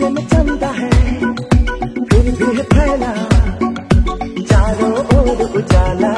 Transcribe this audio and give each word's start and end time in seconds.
चंदा 0.00 0.66
है, 0.66 0.90
फिर 2.04 2.22
भी 2.22 2.62
फैला, 2.62 3.12
चारों 4.42 4.92
ओर 4.92 5.56
उजाला। 5.56 6.12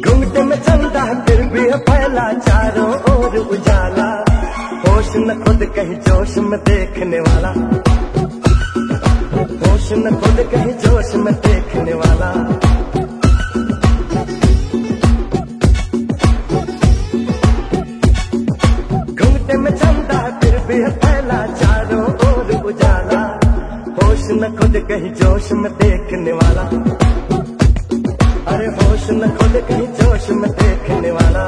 घूमते 0.00 0.42
में 0.42 0.56
है, 1.02 1.24
फिर 1.24 1.42
भी 1.42 1.70
फैला, 1.70 2.32
चारों 2.32 2.94
ओर 2.94 3.36
उजाला। 3.38 4.24
होश 4.88 5.16
खुद 5.44 5.64
कहीं, 5.76 5.94
जोश 5.94 6.38
में 6.38 6.60
देखने 6.60 6.77
कहीं 24.88 25.10
जोश 25.12 25.52
में 25.52 25.72
देखने 25.72 26.32
वाला। 26.32 26.62
अरे 28.52 28.66
होश 28.66 29.10
न 29.10 29.28
खुद 29.36 29.56
कहीं 29.68 29.86
जोश 29.98 30.28
में 30.30 30.50
देखने 30.50 31.10
वाला। 31.10 31.44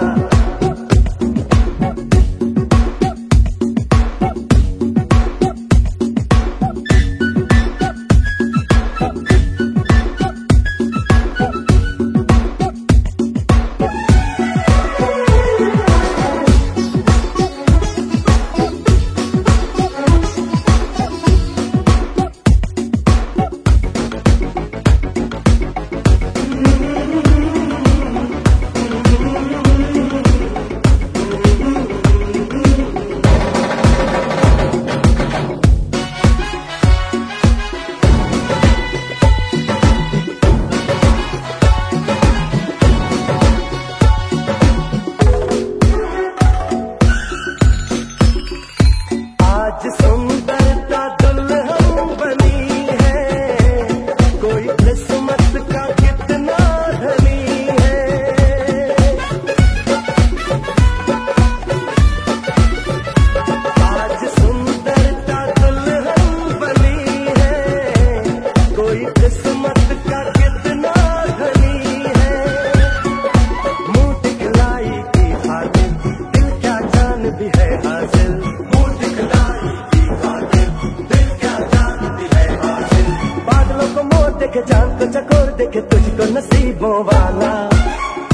तुझको 86.21 86.35
नसीबों 86.37 87.05
वाला, 87.05 87.51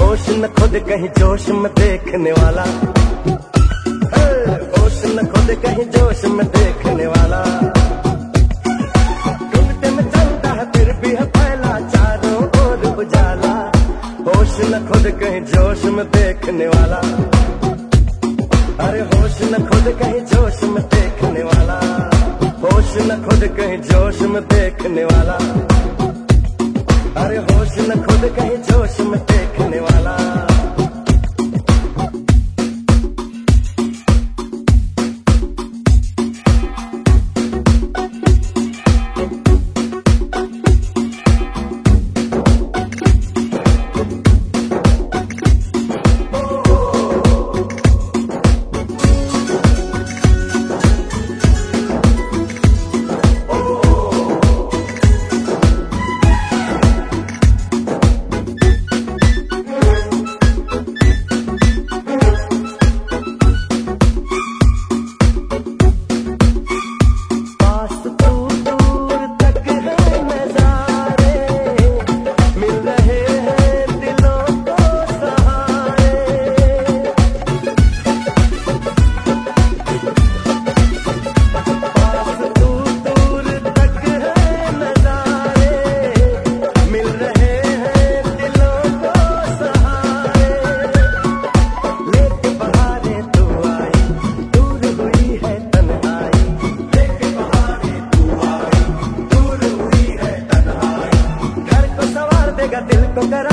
होश 0.01 0.29
न 0.31 0.47
खुद 0.59 0.73
कहीं 0.89 1.09
जोश 1.09 1.49
में 1.49 1.73
देखने 1.73 2.33
वाला। 2.33 2.63
होश 4.73 5.03
न 5.07 5.27
खुद 5.27 5.51
कहीं 5.65 5.85
जोश 5.85 6.25
में 6.25 6.47
देखने 6.47 7.07
वाला। 7.07 7.43
खुद 14.87 15.07
कहीं 15.21 15.41
जोश 15.43 15.85
में 15.85 16.07
देखने 16.07 16.67
वाला। 16.67 17.01
अरे 18.87 19.01
होश 19.01 19.39
न 19.43 19.69
खुद 19.69 19.87
कहीं 20.01 20.21
जोश 20.21 20.63
में 20.63 20.85
देखने 20.95 21.43
वाला। 21.43 21.79
होश 22.65 22.97
न 22.99 23.25
खुद 23.29 23.49
कहीं 23.57 23.79
जोश 23.79 24.21
में 24.23 24.43
देखने 24.43 25.05
वाला। 25.05 25.39
अरे 27.59 28.57
होश 28.59 28.76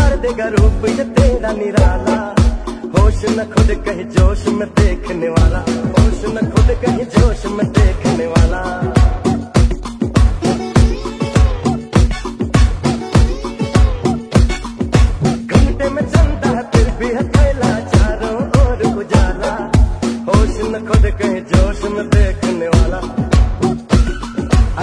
उतार 0.03 0.15
देगा 0.19 0.47
रूप 0.55 0.85
ये 0.87 1.03
तेरा 1.15 1.51
निराला। 1.53 2.17
होश 2.93 3.19
न 3.37 3.43
खुद 3.51 3.69
कहीं 3.85 4.05
जोश 4.15 4.45
में 4.57 4.67
देखने 4.79 5.29
वाला। 5.29 5.59
होश 5.95 6.19
न 6.35 6.49
खुद 6.51 6.69
कहीं 6.83 7.05
जोश 7.15 7.45
में 7.55 7.65
देखने 7.77 8.25
वाला। 8.27 8.61
घंटे 15.51 15.89
में 15.89 16.03
चलता 16.13 16.49
है 16.49 16.63
फिर 16.71 16.89
भी 16.99 17.13
हथेला 17.15 17.71
चारों 17.93 18.35
ओर 18.63 18.83
उजाला। 19.03 19.53
होश 20.27 20.55
न 20.73 20.85
खुद 20.87 21.11
कहीं 21.21 21.41
जोश 21.53 21.83
में 21.95 22.05
देखने 22.09 22.67
वाला। 22.75 23.01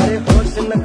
अरे 0.00 0.16
होश 0.28 0.58
न 0.70 0.82